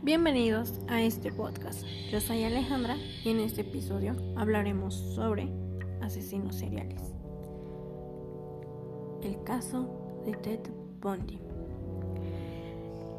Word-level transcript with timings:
Bienvenidos 0.00 0.74
a 0.86 1.02
este 1.02 1.32
podcast. 1.32 1.84
Yo 2.12 2.20
soy 2.20 2.44
Alejandra 2.44 2.96
y 3.24 3.30
en 3.30 3.40
este 3.40 3.62
episodio 3.62 4.14
hablaremos 4.36 4.94
sobre 4.94 5.48
asesinos 6.00 6.54
seriales. 6.54 7.02
El 9.24 9.42
caso 9.42 10.22
de 10.24 10.34
Ted 10.34 10.60
Bundy. 11.00 11.40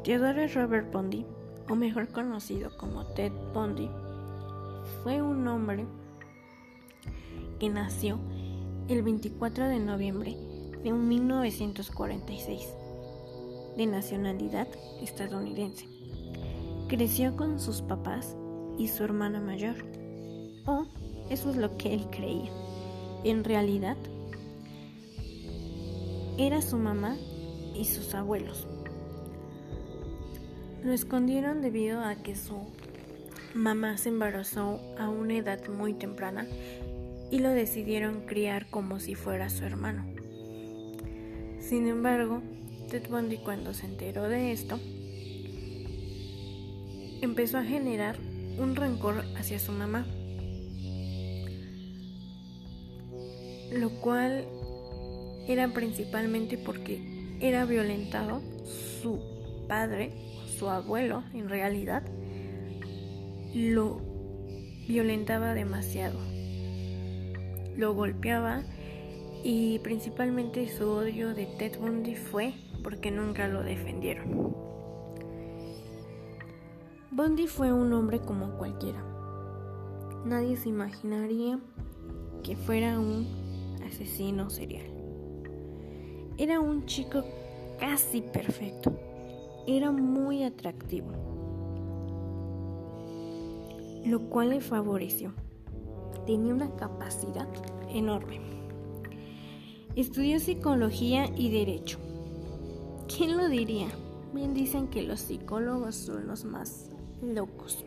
Theodore 0.04 0.48
Robert 0.48 0.90
Bundy, 0.90 1.26
o 1.68 1.76
mejor 1.76 2.08
conocido 2.08 2.74
como 2.78 3.06
Ted 3.08 3.32
Bundy, 3.52 3.90
fue 5.02 5.20
un 5.20 5.46
hombre 5.48 5.84
que 7.58 7.68
nació 7.68 8.18
el 8.88 9.02
24 9.02 9.68
de 9.68 9.80
noviembre 9.80 10.34
de 10.82 10.92
1946, 10.92 12.74
de 13.76 13.86
nacionalidad 13.86 14.66
estadounidense. 15.02 15.99
Creció 16.90 17.36
con 17.36 17.60
sus 17.60 17.82
papás 17.82 18.36
y 18.76 18.88
su 18.88 19.04
hermana 19.04 19.40
mayor, 19.40 19.76
o 20.66 20.88
eso 21.30 21.50
es 21.50 21.56
lo 21.56 21.76
que 21.76 21.94
él 21.94 22.08
creía. 22.10 22.50
En 23.22 23.44
realidad, 23.44 23.96
era 26.36 26.60
su 26.60 26.76
mamá 26.78 27.16
y 27.76 27.84
sus 27.84 28.12
abuelos. 28.16 28.66
Lo 30.82 30.90
escondieron 30.92 31.62
debido 31.62 32.00
a 32.00 32.16
que 32.16 32.34
su 32.34 32.58
mamá 33.54 33.96
se 33.96 34.08
embarazó 34.08 34.80
a 34.98 35.08
una 35.08 35.36
edad 35.36 35.64
muy 35.68 35.94
temprana 35.94 36.48
y 37.30 37.38
lo 37.38 37.50
decidieron 37.50 38.22
criar 38.26 38.68
como 38.68 38.98
si 38.98 39.14
fuera 39.14 39.48
su 39.48 39.64
hermano. 39.64 40.06
Sin 41.60 41.86
embargo, 41.86 42.42
Ted 42.90 43.08
Bundy 43.08 43.36
cuando 43.36 43.74
se 43.74 43.86
enteró 43.86 44.28
de 44.28 44.50
esto, 44.50 44.80
empezó 47.22 47.58
a 47.58 47.64
generar 47.64 48.16
un 48.58 48.76
rencor 48.76 49.24
hacia 49.36 49.58
su 49.58 49.72
mamá, 49.72 50.06
lo 53.72 53.90
cual 54.00 54.44
era 55.48 55.68
principalmente 55.68 56.58
porque 56.58 57.36
era 57.40 57.64
violentado 57.64 58.42
su 59.00 59.20
padre, 59.68 60.12
su 60.58 60.68
abuelo 60.68 61.22
en 61.32 61.48
realidad, 61.48 62.02
lo 63.54 64.00
violentaba 64.86 65.54
demasiado, 65.54 66.18
lo 67.76 67.94
golpeaba 67.94 68.62
y 69.42 69.78
principalmente 69.78 70.68
su 70.68 70.88
odio 70.88 71.34
de 71.34 71.46
Ted 71.46 71.78
Bundy 71.78 72.14
fue 72.14 72.52
porque 72.82 73.10
nunca 73.10 73.48
lo 73.48 73.62
defendieron. 73.62 74.69
Bundy 77.12 77.48
fue 77.48 77.72
un 77.72 77.92
hombre 77.92 78.20
como 78.20 78.56
cualquiera. 78.56 79.02
Nadie 80.24 80.56
se 80.56 80.68
imaginaría 80.68 81.58
que 82.44 82.54
fuera 82.54 83.00
un 83.00 83.26
asesino 83.84 84.48
serial. 84.48 84.86
Era 86.38 86.60
un 86.60 86.86
chico 86.86 87.24
casi 87.80 88.22
perfecto. 88.22 88.96
Era 89.66 89.90
muy 89.90 90.44
atractivo, 90.44 91.10
lo 94.06 94.20
cual 94.30 94.50
le 94.50 94.60
favoreció. 94.60 95.32
Tenía 96.26 96.54
una 96.54 96.76
capacidad 96.76 97.48
enorme. 97.88 98.38
Estudió 99.96 100.38
psicología 100.38 101.26
y 101.36 101.50
derecho. 101.50 101.98
¿Quién 103.08 103.36
lo 103.36 103.48
diría? 103.48 103.88
Bien 104.32 104.54
dicen 104.54 104.86
que 104.86 105.02
los 105.02 105.18
psicólogos 105.18 105.96
son 105.96 106.28
los 106.28 106.44
más 106.44 106.89
locos. 107.22 107.84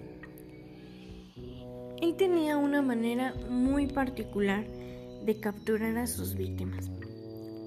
Él 2.01 2.15
tenía 2.17 2.57
una 2.57 2.81
manera 2.81 3.33
muy 3.49 3.87
particular 3.87 4.65
de 5.25 5.39
capturar 5.39 5.97
a 5.97 6.07
sus 6.07 6.35
víctimas. 6.35 6.91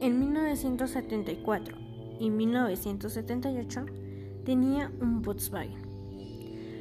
En 0.00 0.20
1974 0.20 1.76
y 2.20 2.30
1978 2.30 3.86
tenía 4.44 4.92
un 5.00 5.22
Volkswagen. 5.22 5.86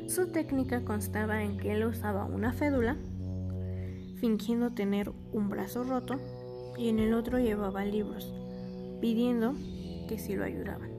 Su 0.08 0.28
técnica 0.28 0.84
constaba 0.84 1.44
en 1.44 1.58
que 1.58 1.72
él 1.72 1.86
usaba 1.86 2.26
una 2.26 2.54
fédula, 2.54 2.98
fingiendo 4.18 4.72
tener 4.72 5.12
un 5.32 5.50
brazo 5.50 5.84
roto, 5.84 6.20
y 6.78 6.90
en 6.90 7.00
el 7.00 7.14
otro 7.14 7.40
llevaba 7.40 7.86
libros, 7.86 8.34
pidiendo 9.00 9.56
que 10.08 10.20
si 10.20 10.36
lo 10.36 10.44
ayudaban. 10.44 10.95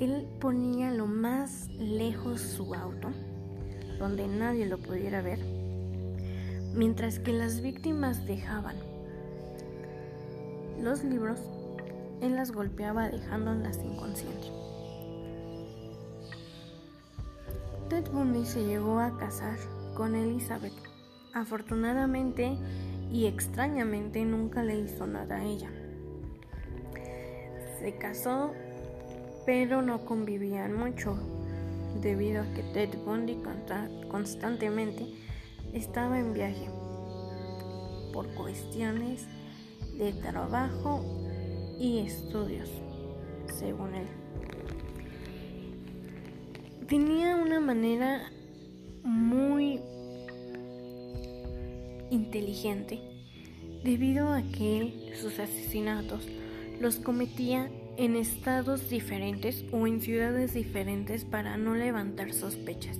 Él 0.00 0.26
ponía 0.40 0.90
lo 0.90 1.06
más 1.06 1.68
lejos 1.78 2.40
su 2.40 2.74
auto, 2.74 3.10
donde 3.98 4.26
nadie 4.26 4.66
lo 4.66 4.78
pudiera 4.78 5.20
ver, 5.20 5.38
mientras 6.74 7.18
que 7.18 7.32
las 7.32 7.60
víctimas 7.60 8.26
dejaban 8.26 8.76
los 10.80 11.04
libros, 11.04 11.38
él 12.22 12.36
las 12.36 12.52
golpeaba 12.52 13.10
dejándolas 13.10 13.78
inconscientes. 13.84 14.50
Ted 17.90 18.10
Bundy 18.10 18.46
se 18.46 18.64
llegó 18.64 19.00
a 19.00 19.18
casar 19.18 19.58
con 19.94 20.14
Elizabeth. 20.14 20.72
Afortunadamente 21.34 22.56
y 23.12 23.26
extrañamente 23.26 24.24
nunca 24.24 24.62
le 24.62 24.78
hizo 24.78 25.06
nada 25.06 25.36
a 25.36 25.44
ella. 25.44 25.70
Se 27.80 27.96
casó, 27.96 28.52
pero 29.46 29.82
no 29.82 30.04
convivían 30.04 30.74
mucho, 30.74 31.16
debido 32.00 32.42
a 32.42 32.54
que 32.54 32.62
Ted 32.72 32.90
Bundy 33.04 33.36
constantemente 34.08 35.06
estaba 35.72 36.18
en 36.18 36.32
viaje 36.32 36.68
por 38.12 38.28
cuestiones 38.34 39.26
de 39.96 40.12
trabajo 40.12 41.04
y 41.78 42.00
estudios, 42.00 42.70
según 43.58 43.94
él. 43.94 44.06
Tenía 46.88 47.36
una 47.36 47.60
manera 47.60 48.30
muy 49.04 49.80
inteligente 52.10 53.00
debido 53.84 54.32
a 54.32 54.42
que 54.42 55.12
sus 55.20 55.38
asesinatos 55.38 56.26
los 56.80 56.96
cometía 56.96 57.70
en 58.00 58.16
estados 58.16 58.88
diferentes 58.88 59.62
o 59.72 59.86
en 59.86 60.00
ciudades 60.00 60.54
diferentes 60.54 61.26
para 61.26 61.58
no 61.58 61.74
levantar 61.74 62.32
sospechas. 62.32 62.96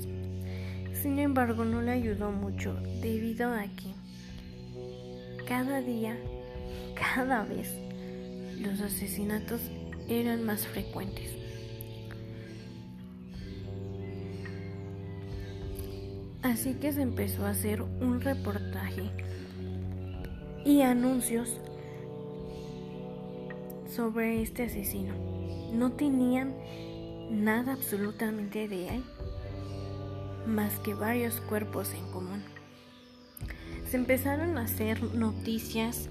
Sin 0.93 1.19
embargo, 1.19 1.65
no 1.65 1.81
le 1.81 1.93
ayudó 1.93 2.33
mucho 2.33 2.75
debido 3.00 3.50
a 3.50 3.62
que 3.62 3.94
cada 5.49 5.81
día, 5.81 6.19
cada 6.94 7.44
vez, 7.44 7.75
los 8.61 8.78
asesinatos 8.83 9.62
eran 10.06 10.44
más 10.44 10.66
frecuentes. 10.66 11.34
Así 16.43 16.75
que 16.75 16.93
se 16.93 17.00
empezó 17.00 17.47
a 17.47 17.50
hacer 17.50 17.81
un 17.81 18.20
reportaje 18.20 19.11
y 20.67 20.82
anuncios 20.82 21.58
sobre 24.00 24.41
este 24.41 24.62
asesino. 24.62 25.12
No 25.75 25.93
tenían 25.93 26.55
nada 27.31 27.75
absolutamente 27.75 28.67
de 28.67 28.88
él, 28.88 29.05
más 30.47 30.79
que 30.79 30.94
varios 30.94 31.43
cuerpos 31.43 31.93
en 31.93 32.11
común. 32.11 32.43
Se 33.91 33.99
empezaron 33.99 34.56
a 34.56 34.62
hacer 34.62 35.02
noticias 35.02 36.08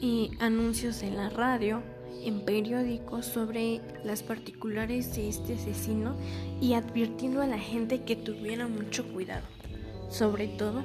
y 0.00 0.32
anuncios 0.40 1.04
en 1.04 1.16
la 1.16 1.30
radio, 1.30 1.82
en 2.24 2.44
periódicos 2.44 3.26
sobre 3.26 3.80
las 4.02 4.24
particulares 4.24 5.14
de 5.14 5.28
este 5.28 5.54
asesino 5.54 6.16
y 6.60 6.74
advirtiendo 6.74 7.42
a 7.42 7.46
la 7.46 7.60
gente 7.60 8.02
que 8.02 8.16
tuviera 8.16 8.66
mucho 8.66 9.06
cuidado, 9.12 9.46
sobre 10.10 10.48
todo 10.48 10.82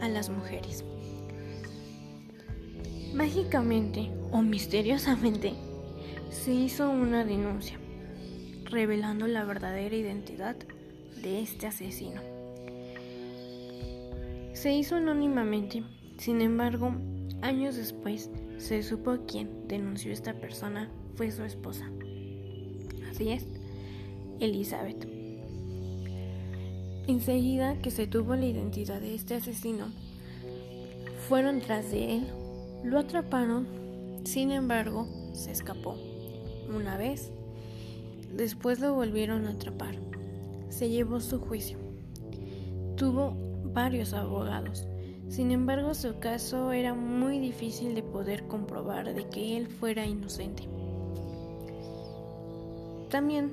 a 0.00 0.08
las 0.08 0.30
mujeres. 0.30 0.86
Mágicamente 3.16 4.10
o 4.30 4.42
misteriosamente 4.42 5.54
se 6.28 6.52
hizo 6.52 6.90
una 6.90 7.24
denuncia 7.24 7.78
revelando 8.66 9.26
la 9.26 9.42
verdadera 9.46 9.96
identidad 9.96 10.54
de 11.22 11.40
este 11.40 11.66
asesino. 11.66 12.20
Se 14.52 14.74
hizo 14.74 14.96
anónimamente, 14.96 15.82
sin 16.18 16.42
embargo, 16.42 16.92
años 17.40 17.76
después 17.76 18.30
se 18.58 18.82
supo 18.82 19.16
quién 19.26 19.66
denunció 19.66 20.10
a 20.10 20.14
esta 20.14 20.34
persona 20.34 20.90
fue 21.14 21.30
su 21.30 21.42
esposa. 21.42 21.90
Así 23.10 23.30
es, 23.30 23.46
Elizabeth. 24.40 25.08
Enseguida 27.06 27.80
que 27.80 27.90
se 27.90 28.06
tuvo 28.06 28.36
la 28.36 28.44
identidad 28.44 29.00
de 29.00 29.14
este 29.14 29.36
asesino, 29.36 29.86
fueron 31.30 31.60
tras 31.60 31.90
de 31.90 32.16
él 32.16 32.26
lo 32.84 32.98
atraparon, 32.98 33.66
sin 34.24 34.50
embargo, 34.50 35.08
se 35.32 35.52
escapó. 35.52 35.96
Una 36.68 36.96
vez 36.96 37.30
Después 38.36 38.80
lo 38.80 38.92
volvieron 38.92 39.46
a 39.46 39.52
atrapar. 39.52 39.94
Se 40.68 40.90
llevó 40.90 41.20
su 41.20 41.40
juicio. 41.40 41.78
Tuvo 42.96 43.34
varios 43.72 44.12
abogados. 44.12 44.86
Sin 45.28 45.52
embargo, 45.52 45.94
su 45.94 46.18
caso 46.18 46.72
era 46.72 46.92
muy 46.92 47.38
difícil 47.38 47.94
de 47.94 48.02
poder 48.02 48.46
comprobar 48.46 49.14
de 49.14 49.26
que 49.28 49.56
él 49.56 49.68
fuera 49.68 50.04
inocente. 50.04 50.68
También 53.10 53.52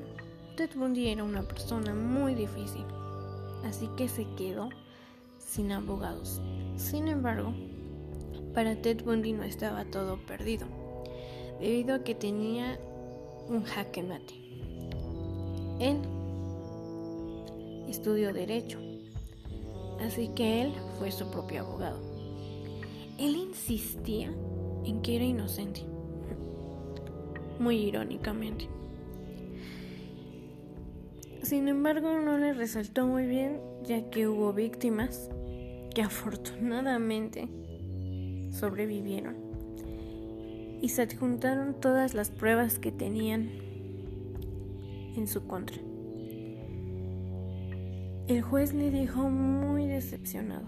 Ted 0.57 0.71
Bundy 0.75 1.07
era 1.07 1.23
una 1.23 1.43
persona 1.43 1.93
muy 1.93 2.35
difícil, 2.35 2.85
así 3.63 3.87
que 3.95 4.09
se 4.09 4.27
quedó 4.35 4.69
sin 5.39 5.71
abogados. 5.71 6.41
Sin 6.75 7.07
embargo, 7.07 7.53
para 8.53 8.75
Ted 8.75 9.03
Bundy 9.03 9.33
no 9.33 9.43
estaba 9.43 9.85
todo 9.85 10.17
perdido, 10.25 10.65
debido 11.59 11.95
a 11.95 12.03
que 12.03 12.15
tenía 12.15 12.79
un 13.47 13.63
jaque 13.63 14.03
mate. 14.03 14.33
Él 15.79 15.97
estudió 17.89 18.33
derecho, 18.33 18.79
así 20.01 20.29
que 20.29 20.61
él 20.61 20.73
fue 20.99 21.11
su 21.11 21.29
propio 21.29 21.61
abogado. 21.61 21.99
Él 23.17 23.35
insistía 23.35 24.31
en 24.85 25.01
que 25.01 25.15
era 25.15 25.25
inocente, 25.25 25.83
muy 27.59 27.77
irónicamente. 27.77 28.67
Sin 31.41 31.67
embargo, 31.67 32.19
no 32.19 32.37
le 32.37 32.53
resaltó 32.53 33.05
muy 33.05 33.25
bien, 33.25 33.59
ya 33.83 34.09
que 34.09 34.27
hubo 34.27 34.53
víctimas 34.53 35.29
que 35.93 36.01
afortunadamente 36.01 37.49
sobrevivieron 38.53 39.35
y 40.81 40.89
se 40.89 41.01
adjuntaron 41.01 41.79
todas 41.79 42.13
las 42.13 42.29
pruebas 42.29 42.77
que 42.77 42.91
tenían 42.91 43.49
en 45.15 45.27
su 45.27 45.47
contra. 45.47 45.77
El 48.27 48.41
juez 48.41 48.73
le 48.73 48.91
dijo 48.91 49.29
muy 49.29 49.87
decepcionado. 49.87 50.67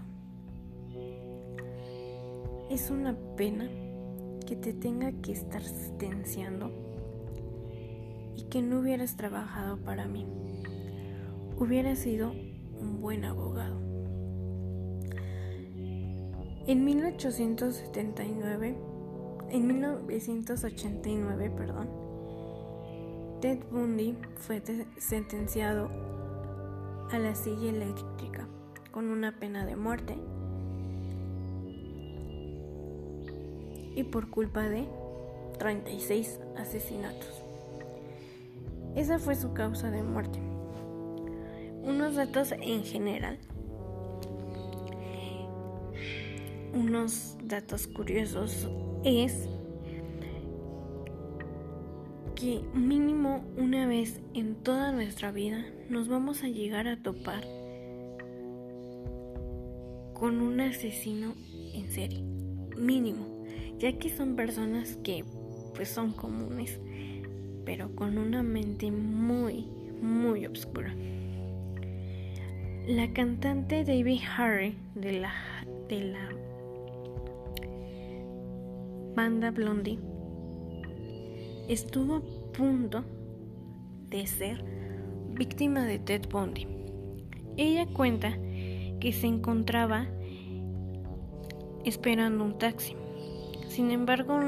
Es 2.70 2.90
una 2.90 3.16
pena 3.36 3.68
que 4.46 4.56
te 4.56 4.72
tenga 4.72 5.12
que 5.22 5.32
estar 5.32 5.62
sentenciando 5.62 6.70
y 8.36 8.42
que 8.44 8.62
no 8.62 8.80
hubieras 8.80 9.16
trabajado 9.16 9.78
para 9.78 10.06
mí. 10.06 10.26
Hubieras 11.58 12.00
sido 12.00 12.32
un 12.32 13.00
buen 13.00 13.24
abogado. 13.24 13.85
En 16.68 16.84
1879, 16.84 18.76
en 19.50 19.66
1989, 19.68 21.50
perdón, 21.50 21.88
Ted 23.40 23.60
Bundy 23.70 24.18
fue 24.34 24.60
sentenciado 24.98 25.88
a 27.12 27.18
la 27.20 27.36
silla 27.36 27.70
eléctrica 27.70 28.48
con 28.90 29.10
una 29.10 29.38
pena 29.38 29.64
de 29.64 29.76
muerte 29.76 30.18
y 33.94 34.02
por 34.02 34.28
culpa 34.28 34.68
de 34.68 34.88
36 35.60 36.40
asesinatos. 36.56 37.44
Esa 38.96 39.20
fue 39.20 39.36
su 39.36 39.52
causa 39.52 39.92
de 39.92 40.02
muerte. 40.02 40.40
Unos 41.84 42.16
datos 42.16 42.50
en 42.50 42.82
general. 42.82 43.38
Unos 46.76 47.38
datos 47.42 47.86
curiosos 47.86 48.68
es 49.02 49.48
que 52.34 52.60
mínimo 52.74 53.42
una 53.56 53.86
vez 53.86 54.20
en 54.34 54.56
toda 54.56 54.92
nuestra 54.92 55.32
vida 55.32 55.64
nos 55.88 56.08
vamos 56.08 56.44
a 56.44 56.48
llegar 56.48 56.86
a 56.86 57.02
topar 57.02 57.44
con 60.12 60.42
un 60.42 60.60
asesino 60.60 61.32
en 61.72 61.90
serie, 61.90 62.20
mínimo, 62.76 63.26
ya 63.78 63.98
que 63.98 64.14
son 64.14 64.36
personas 64.36 64.98
que 65.02 65.24
pues 65.74 65.88
son 65.88 66.12
comunes, 66.12 66.78
pero 67.64 67.96
con 67.96 68.18
una 68.18 68.42
mente 68.42 68.90
muy, 68.90 69.66
muy 70.02 70.44
oscura. 70.44 70.94
La 72.86 73.10
cantante 73.14 73.82
David 73.82 74.20
Harry 74.36 74.76
de 74.94 75.20
la, 75.20 75.32
de 75.88 76.04
la 76.04 76.35
banda 79.16 79.50
Blondie 79.50 79.98
estuvo 81.68 82.16
a 82.16 82.52
punto 82.52 83.02
de 84.10 84.26
ser 84.26 84.62
víctima 85.32 85.84
de 85.84 85.98
Ted 85.98 86.28
Bundy. 86.30 86.68
Ella 87.56 87.86
cuenta 87.86 88.36
que 89.00 89.12
se 89.14 89.26
encontraba 89.26 90.06
esperando 91.86 92.44
un 92.44 92.58
taxi. 92.58 92.94
Sin 93.68 93.90
embargo, 93.90 94.38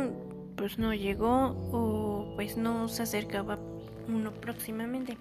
pues 0.55 0.79
no 0.79 0.93
llegó 0.93 1.57
o 1.73 2.35
pues 2.37 2.59
no 2.59 2.89
se 2.89 3.05
acercaba 3.05 3.59
uno 4.07 4.33
próximamente. 4.35 5.17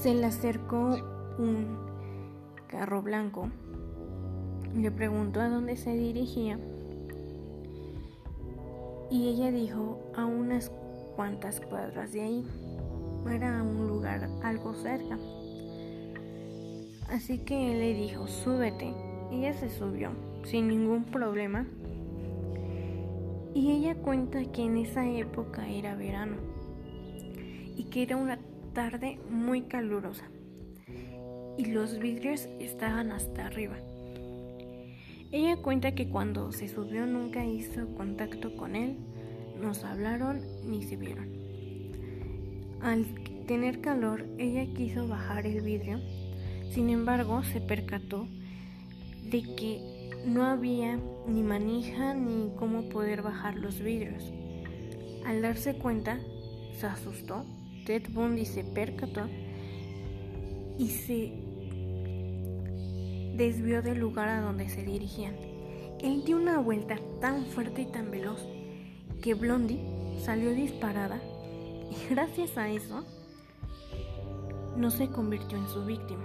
Se 0.00 0.12
le 0.14 0.26
acercó 0.26 0.98
un 1.38 1.78
carro 2.66 3.02
blanco. 3.02 3.50
Le 4.74 4.90
preguntó 4.90 5.40
a 5.40 5.48
dónde 5.48 5.76
se 5.76 5.94
dirigía 5.94 6.58
y 9.10 9.28
ella 9.28 9.50
dijo 9.50 9.98
a 10.16 10.24
unas 10.24 10.70
cuantas 11.14 11.60
cuadras 11.60 12.12
de 12.12 12.22
ahí. 12.22 12.46
Era 13.30 13.62
un 13.62 13.86
lugar 13.88 14.28
algo 14.42 14.74
cerca. 14.74 15.18
Así 17.08 17.38
que 17.38 17.72
él 17.72 17.78
le 17.80 17.94
dijo, 17.94 18.26
súbete. 18.26 18.92
Ella 19.32 19.52
se 19.54 19.68
subió 19.68 20.10
sin 20.44 20.68
ningún 20.68 21.04
problema. 21.04 21.66
Y 23.54 23.72
ella 23.72 23.94
cuenta 23.96 24.44
que 24.52 24.62
en 24.62 24.76
esa 24.76 25.08
época 25.08 25.68
era 25.68 25.94
verano 25.94 26.36
y 27.76 27.84
que 27.84 28.02
era 28.02 28.16
una 28.16 28.38
tarde 28.74 29.18
muy 29.30 29.62
calurosa 29.62 30.24
y 31.56 31.66
los 31.66 31.98
vidrios 31.98 32.48
estaban 32.60 33.10
hasta 33.12 33.46
arriba. 33.46 33.76
Ella 35.36 35.58
cuenta 35.58 35.94
que 35.94 36.08
cuando 36.08 36.50
se 36.50 36.66
subió 36.66 37.04
nunca 37.04 37.44
hizo 37.44 37.86
contacto 37.94 38.56
con 38.56 38.74
él, 38.74 38.96
nos 39.60 39.84
hablaron 39.84 40.40
ni 40.64 40.82
se 40.82 40.96
vieron. 40.96 41.28
Al 42.80 43.04
tener 43.46 43.82
calor, 43.82 44.24
ella 44.38 44.64
quiso 44.72 45.06
bajar 45.06 45.44
el 45.44 45.60
vidrio, 45.60 46.00
sin 46.70 46.88
embargo 46.88 47.42
se 47.44 47.60
percató 47.60 48.26
de 49.24 49.42
que 49.42 50.08
no 50.24 50.42
había 50.42 50.98
ni 51.28 51.42
manija 51.42 52.14
ni 52.14 52.52
cómo 52.56 52.88
poder 52.88 53.20
bajar 53.20 53.56
los 53.56 53.78
vidrios. 53.78 54.32
Al 55.26 55.42
darse 55.42 55.76
cuenta, 55.76 56.18
se 56.80 56.86
asustó, 56.86 57.44
Ted 57.84 58.04
Bundy 58.08 58.46
se 58.46 58.64
percató 58.64 59.28
y 60.78 60.88
se 60.88 61.45
desvió 63.36 63.82
del 63.82 63.98
lugar 63.98 64.28
a 64.28 64.40
donde 64.40 64.68
se 64.68 64.82
dirigían. 64.82 65.34
Él 66.00 66.24
dio 66.24 66.36
una 66.36 66.58
vuelta 66.58 66.98
tan 67.20 67.46
fuerte 67.46 67.82
y 67.82 67.86
tan 67.86 68.10
veloz 68.10 68.46
que 69.22 69.34
Blondie 69.34 69.80
salió 70.24 70.50
disparada 70.50 71.20
y 71.90 72.08
gracias 72.10 72.56
a 72.56 72.68
eso 72.68 73.04
no 74.76 74.90
se 74.90 75.08
convirtió 75.08 75.56
en 75.56 75.68
su 75.68 75.84
víctima. 75.84 76.24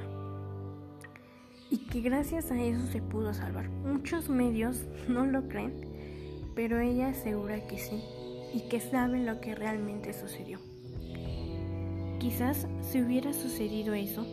Y 1.70 1.77
que 1.88 2.01
gracias 2.01 2.51
a 2.51 2.62
eso 2.62 2.86
se 2.88 3.01
pudo 3.01 3.34
salvar. 3.34 3.70
Muchos 3.70 4.27
medios 4.27 4.84
no 5.08 5.25
lo 5.25 5.48
creen, 5.48 5.74
pero 6.53 6.80
ella 6.80 7.10
asegura 7.10 7.65
que 7.68 7.77
sí 7.77 8.03
y 8.53 8.68
que 8.68 8.82
sabe 8.82 9.24
lo 9.24 9.39
que 9.39 9.56
realmente 9.56 10.13
sucedió. 10.13 10.60
Quizás 12.20 12.68
si 12.82 13.01
hubiera 13.01 13.34
sucedido 13.34 13.94
eso, 13.94 14.25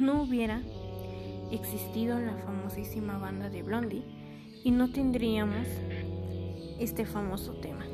no 0.00 0.22
hubiera 0.22 0.62
existido 1.50 2.18
la 2.18 2.36
famosísima 2.38 3.18
banda 3.18 3.48
de 3.48 3.62
Blondie 3.62 4.04
y 4.64 4.70
no 4.70 4.90
tendríamos 4.90 5.66
este 6.78 7.04
famoso 7.04 7.54
tema. 7.54 7.84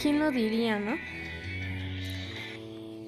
¿Quién 0.00 0.18
lo 0.18 0.32
diría, 0.32 0.80
no? 0.80 0.96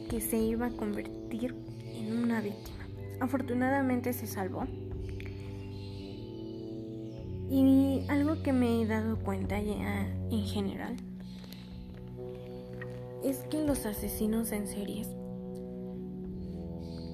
Que 0.09 0.21
se 0.21 0.39
iba 0.39 0.67
a 0.67 0.71
convertir 0.71 1.53
en 1.83 2.17
una 2.17 2.41
víctima. 2.41 2.87
Afortunadamente 3.21 4.13
se 4.13 4.29
salvó. 4.29 4.67
Y 7.51 8.05
algo 8.09 8.43
que 8.43 8.53
me 8.53 8.83
he 8.83 8.87
dado 8.87 9.17
cuenta 9.19 9.61
ya 9.61 10.07
en 10.31 10.43
general 10.43 10.97
es 13.23 13.39
que 13.51 13.65
los 13.65 13.87
asesinos 13.87 14.53
en 14.53 14.67
series 14.67 15.09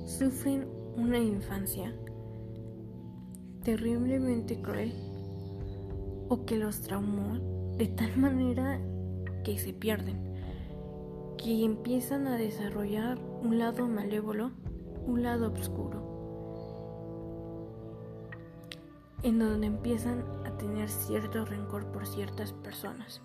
sufren 0.07 0.67
una 0.97 1.19
infancia 1.19 1.95
terriblemente 3.63 4.61
cruel 4.61 4.93
o 6.29 6.45
que 6.45 6.57
los 6.57 6.81
traumó 6.81 7.39
de 7.77 7.87
tal 7.89 8.17
manera 8.17 8.81
que 9.45 9.59
se 9.59 9.73
pierden, 9.73 10.35
que 11.39 11.65
empiezan 11.65 12.27
a 12.27 12.37
desarrollar 12.37 13.19
un 13.43 13.59
lado 13.59 13.87
malévolo, 13.87 14.51
un 15.07 15.23
lado 15.23 15.53
oscuro, 15.53 16.10
en 19.23 19.39
donde 19.39 19.67
empiezan 19.67 20.25
a 20.45 20.57
tener 20.57 20.89
cierto 20.89 21.45
rencor 21.45 21.87
por 21.87 22.07
ciertas 22.07 22.53
personas. 22.53 23.21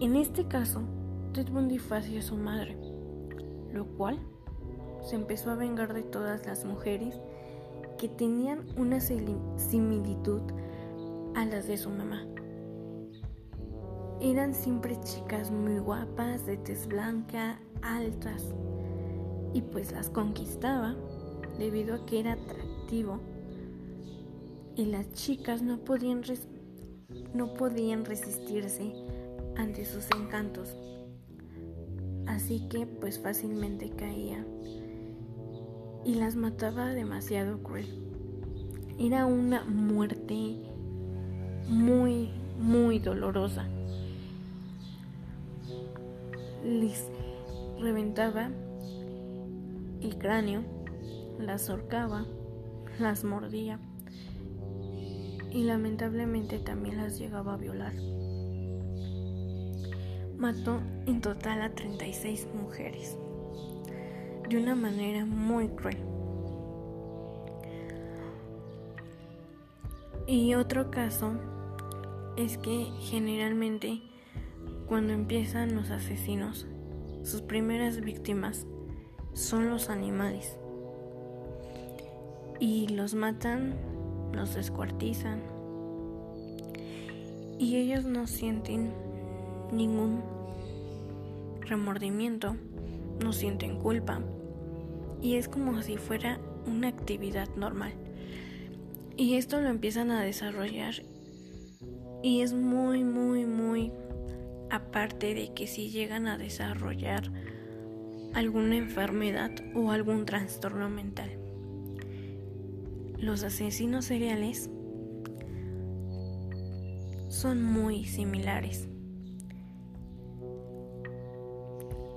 En 0.00 0.16
este 0.16 0.46
caso, 0.46 0.82
Ted 1.32 1.48
Bundy 1.50 1.78
fue 1.78 1.98
hacia 1.98 2.22
su 2.22 2.36
madre, 2.36 2.76
lo 3.72 3.86
cual 3.96 4.18
se 5.02 5.16
empezó 5.16 5.50
a 5.50 5.56
vengar 5.56 5.92
de 5.94 6.02
todas 6.02 6.46
las 6.46 6.64
mujeres 6.64 7.20
que 7.98 8.08
tenían 8.08 8.66
una 8.76 9.00
similitud 9.00 10.42
a 11.34 11.44
las 11.44 11.66
de 11.66 11.76
su 11.76 11.90
mamá. 11.90 12.26
Eran 14.20 14.54
siempre 14.54 14.98
chicas 15.00 15.50
muy 15.50 15.78
guapas, 15.78 16.46
de 16.46 16.56
tez 16.56 16.86
blanca, 16.86 17.60
altas, 17.82 18.54
y 19.52 19.62
pues 19.62 19.92
las 19.92 20.08
conquistaba 20.10 20.96
debido 21.58 21.94
a 21.94 22.06
que 22.06 22.20
era 22.20 22.32
atractivo 22.32 23.20
y 24.76 24.86
las 24.86 25.12
chicas 25.12 25.62
no 25.62 25.78
podían, 25.78 26.22
no 27.32 27.54
podían 27.54 28.04
resistirse 28.04 28.92
ante 29.56 29.84
sus 29.84 30.10
encantos. 30.10 30.76
Así 32.26 32.68
que 32.68 32.86
pues 32.86 33.20
fácilmente 33.20 33.90
caía 33.90 34.44
y 36.04 36.14
las 36.14 36.36
mataba 36.36 36.88
demasiado 36.88 37.62
cruel. 37.62 37.86
Era 38.98 39.26
una 39.26 39.64
muerte 39.64 40.56
muy, 41.68 42.30
muy 42.58 42.98
dolorosa. 42.98 43.66
Les 46.64 47.08
reventaba 47.80 48.50
el 50.00 50.18
cráneo, 50.18 50.62
las 51.38 51.68
ahorcaba, 51.68 52.26
las 52.98 53.24
mordía 53.24 53.78
y 55.54 55.62
lamentablemente 55.62 56.58
también 56.58 56.96
las 56.96 57.16
llegaba 57.18 57.54
a 57.54 57.56
violar. 57.56 57.94
Mató 60.36 60.82
en 61.06 61.20
total 61.20 61.62
a 61.62 61.72
36 61.74 62.48
mujeres 62.52 63.16
de 64.48 64.58
una 64.58 64.74
manera 64.74 65.24
muy 65.24 65.68
cruel. 65.68 65.96
Y 70.26 70.54
otro 70.54 70.90
caso 70.90 71.34
es 72.36 72.58
que 72.58 72.86
generalmente 72.98 74.02
cuando 74.88 75.12
empiezan 75.12 75.76
los 75.76 75.90
asesinos, 75.90 76.66
sus 77.22 77.42
primeras 77.42 78.00
víctimas 78.00 78.66
son 79.34 79.70
los 79.70 79.88
animales. 79.88 80.58
Y 82.58 82.88
los 82.88 83.14
matan, 83.14 83.93
los 84.34 84.54
descuartizan. 84.54 85.42
Y 87.58 87.76
ellos 87.76 88.04
no 88.04 88.26
sienten 88.26 88.92
ningún 89.72 90.22
remordimiento 91.60 92.56
no 93.22 93.32
sienten 93.32 93.78
culpa 93.78 94.20
y 95.20 95.36
es 95.36 95.48
como 95.48 95.80
si 95.82 95.96
fuera 95.96 96.38
una 96.66 96.88
actividad 96.88 97.48
normal. 97.56 97.92
Y 99.16 99.36
esto 99.36 99.60
lo 99.60 99.68
empiezan 99.68 100.10
a 100.10 100.22
desarrollar 100.22 100.94
y 102.22 102.40
es 102.40 102.52
muy, 102.52 103.04
muy, 103.04 103.46
muy 103.46 103.92
aparte 104.70 105.34
de 105.34 105.54
que 105.54 105.66
si 105.66 105.90
llegan 105.90 106.26
a 106.26 106.36
desarrollar 106.36 107.30
alguna 108.34 108.76
enfermedad 108.76 109.52
o 109.74 109.92
algún 109.92 110.26
trastorno 110.26 110.90
mental. 110.90 111.43
Los 113.24 113.42
asesinos 113.42 114.04
seriales 114.04 114.68
son 117.28 117.62
muy 117.62 118.04
similares. 118.04 118.86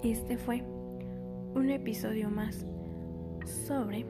Este 0.04 0.38
fue 0.38 0.66
un 1.56 1.70
episodio 1.70 2.30
más 2.30 2.66
sobre 3.46 4.06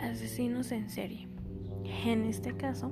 asesinos 0.00 0.72
en 0.72 0.90
serie. 0.90 1.28
En 2.04 2.24
este 2.24 2.56
caso, 2.56 2.90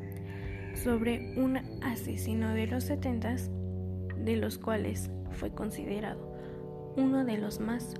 sobre 0.76 1.34
un 1.42 1.56
asesino 1.82 2.54
de 2.54 2.68
los 2.68 2.84
70 2.84 3.34
de 4.16 4.36
los 4.36 4.58
cuales 4.58 5.10
fue 5.32 5.52
considerado 5.52 6.36
uno 6.96 7.24
de 7.24 7.36
los 7.36 7.58
más 7.58 7.96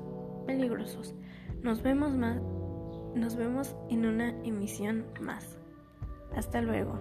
peligrosos. 0.46 1.16
Nos 1.60 1.82
vemos 1.82 2.14
más 2.14 2.40
nos 3.14 3.36
vemos 3.36 3.76
en 3.88 4.06
una 4.06 4.30
emisión 4.44 5.06
más. 5.20 5.58
Hasta 6.34 6.60
luego. 6.60 6.98